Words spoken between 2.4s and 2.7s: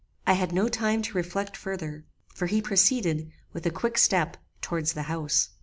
he